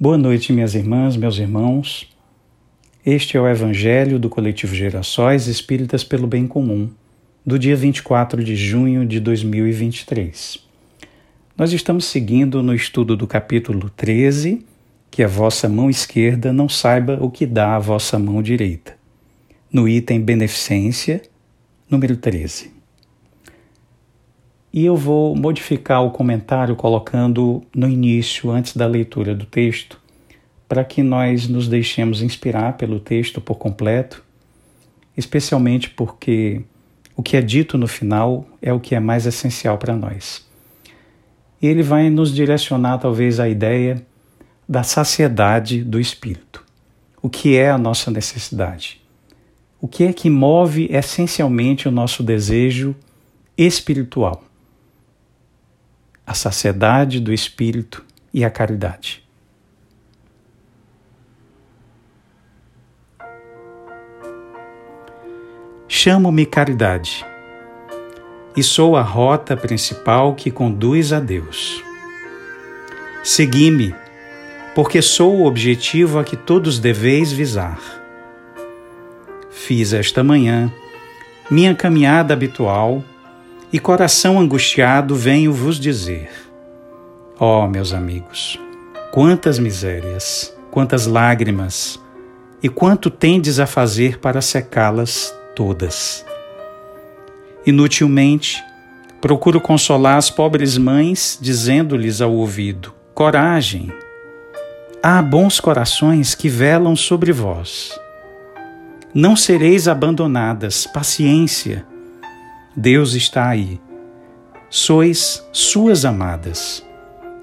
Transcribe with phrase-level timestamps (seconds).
[0.00, 2.08] Boa noite, minhas irmãs, meus irmãos.
[3.04, 6.88] Este é o Evangelho do Coletivo Gerações Espíritas pelo Bem Comum,
[7.44, 10.64] do dia 24 de junho de 2023.
[11.56, 14.64] Nós estamos seguindo no estudo do capítulo 13,
[15.10, 18.96] que a vossa mão esquerda não saiba o que dá a vossa mão direita,
[19.72, 21.22] no item Beneficência,
[21.90, 22.77] número 13.
[24.72, 29.98] E eu vou modificar o comentário colocando no início, antes da leitura do texto,
[30.68, 34.22] para que nós nos deixemos inspirar pelo texto por completo,
[35.16, 36.62] especialmente porque
[37.16, 40.46] o que é dito no final é o que é mais essencial para nós.
[41.60, 44.04] E ele vai nos direcionar, talvez, à ideia
[44.68, 46.64] da saciedade do espírito.
[47.20, 49.00] O que é a nossa necessidade?
[49.80, 52.94] O que é que move essencialmente o nosso desejo
[53.56, 54.47] espiritual?
[56.28, 59.26] A saciedade do espírito e a caridade.
[65.88, 67.24] Chamo-me caridade
[68.54, 71.82] e sou a rota principal que conduz a Deus.
[73.24, 73.94] Segui-me,
[74.74, 77.80] porque sou o objetivo a que todos deveis visar.
[79.50, 80.70] Fiz esta manhã
[81.50, 83.02] minha caminhada habitual
[83.72, 86.30] e coração angustiado venho vos dizer:
[87.38, 88.58] Ó oh, meus amigos,
[89.12, 92.00] quantas misérias, quantas lágrimas,
[92.62, 96.24] e quanto tendes a fazer para secá-las todas.
[97.66, 98.64] Inutilmente,
[99.20, 103.92] procuro consolar as pobres mães, dizendo-lhes ao ouvido: Coragem!
[105.02, 107.98] Há bons corações que velam sobre vós.
[109.14, 111.86] Não sereis abandonadas, paciência
[112.80, 113.80] Deus está aí.
[114.70, 116.86] Sois suas amadas,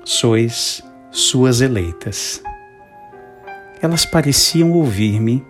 [0.06, 2.42] sois suas eleitas.
[3.82, 5.46] Elas pareciam ouvir-me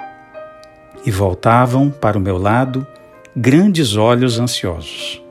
[1.05, 2.87] e voltavam para o meu lado
[3.35, 5.21] grandes olhos ansiosos.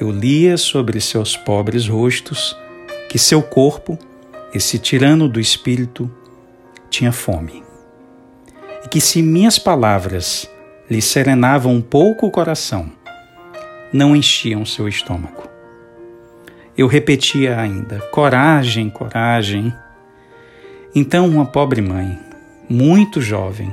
[0.00, 2.58] Eu lia sobre seus pobres rostos
[3.08, 3.96] que seu corpo,
[4.52, 6.10] esse tirano do espírito,
[6.90, 7.62] tinha fome.
[8.84, 10.50] E que se minhas palavras
[10.90, 12.90] lhe serenavam um pouco o coração,
[13.94, 15.48] não enchiam seu estômago.
[16.76, 19.72] Eu repetia ainda: coragem, coragem.
[20.92, 22.18] Então, uma pobre mãe,
[22.68, 23.72] muito jovem,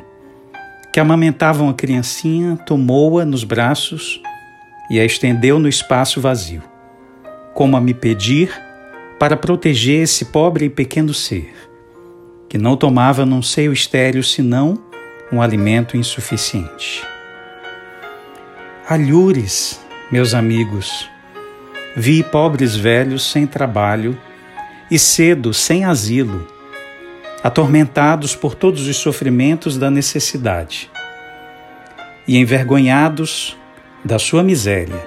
[0.93, 4.21] que amamentava uma criancinha, tomou-a nos braços
[4.91, 6.61] e a estendeu no espaço vazio,
[7.55, 8.51] como a me pedir
[9.19, 11.51] para proteger esse pobre e pequeno ser,
[12.47, 14.83] que não tomava num seio estéril senão
[15.31, 17.03] um alimento insuficiente.
[18.87, 19.79] Alhures
[20.11, 21.09] meus amigos,
[21.95, 24.19] vi pobres velhos sem trabalho
[24.89, 26.45] e cedo sem asilo,
[27.41, 30.91] atormentados por todos os sofrimentos da necessidade
[32.27, 33.57] e envergonhados
[34.03, 35.01] da sua miséria,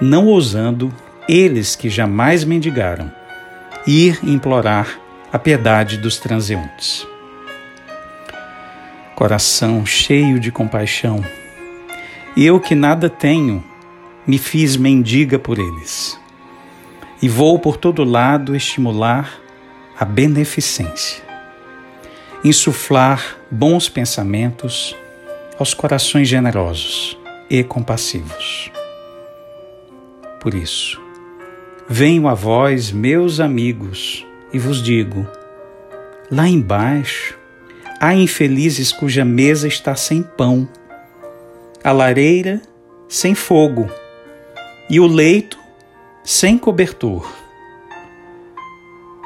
[0.00, 0.92] não ousando,
[1.28, 3.12] eles que jamais mendigaram,
[3.86, 4.98] ir implorar
[5.32, 7.06] a piedade dos transeuntes.
[9.14, 11.24] Coração cheio de compaixão,
[12.36, 13.62] eu que nada tenho,
[14.26, 16.18] me fiz mendiga por eles.
[17.20, 19.40] E vou por todo lado estimular
[19.98, 21.22] a beneficência,
[22.42, 24.96] insuflar bons pensamentos
[25.58, 27.16] aos corações generosos
[27.48, 28.70] e compassivos.
[30.40, 31.00] Por isso,
[31.88, 35.26] venho a vós, meus amigos, e vos digo:
[36.30, 37.38] lá embaixo
[38.00, 40.68] há infelizes cuja mesa está sem pão,
[41.84, 42.60] a lareira
[43.08, 43.88] sem fogo
[44.92, 45.58] e o leito
[46.22, 47.26] sem cobertor.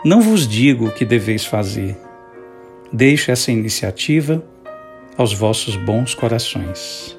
[0.04, 1.98] Não vos digo o que deveis fazer.
[2.92, 4.44] Deixo essa iniciativa
[5.18, 7.18] aos vossos bons corações.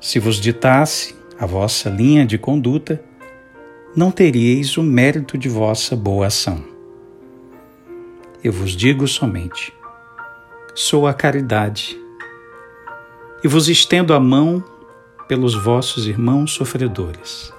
[0.00, 3.00] Se vos ditasse a vossa linha de conduta,
[3.94, 6.64] não teríeis o mérito de vossa boa ação.
[8.42, 9.72] Eu vos digo somente:
[10.74, 11.96] sou a caridade,
[13.44, 14.71] e vos estendo a mão
[15.32, 17.54] pelos vossos irmãos sofredores.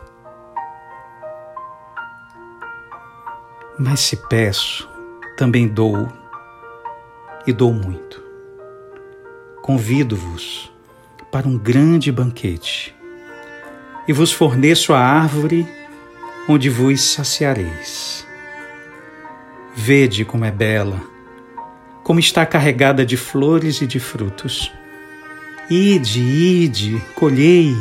[3.80, 4.88] Mas se peço,
[5.36, 6.08] também dou,
[7.48, 8.22] e dou muito.
[9.64, 10.72] Convido-vos
[11.32, 12.96] para um grande banquete
[14.08, 15.68] e vos forneço a árvore
[16.48, 18.24] onde vos saciareis.
[19.74, 21.02] Vede como é bela,
[22.04, 24.72] como está carregada de flores e de frutos
[25.70, 27.74] Ide, ide, colhei,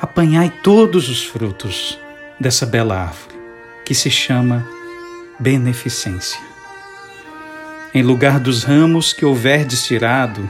[0.00, 1.98] apanhai todos os frutos
[2.38, 3.36] dessa bela árvore
[3.84, 4.64] que se chama
[5.38, 6.40] beneficência.
[7.92, 10.48] Em lugar dos ramos que houverdes tirado,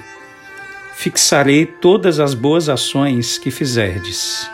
[0.94, 4.48] fixarei todas as boas ações que fizerdes,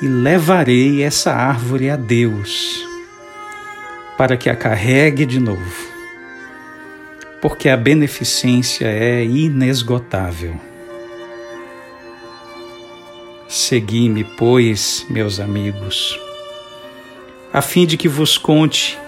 [0.00, 2.82] e levarei essa árvore a Deus,
[4.16, 5.86] para que a carregue de novo,
[7.42, 10.67] porque a beneficência é inesgotável.
[13.48, 16.20] Segui-me, pois, meus amigos,
[17.50, 18.98] a fim de que vos conte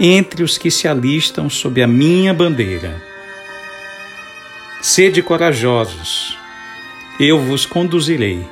[0.00, 2.98] entre os que se alistam sob a minha bandeira.
[4.80, 6.34] Sede corajosos,
[7.20, 8.42] eu vos conduzirei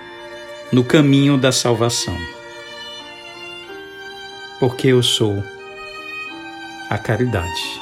[0.70, 2.16] no caminho da salvação,
[4.60, 5.42] porque eu sou
[6.90, 7.81] a caridade.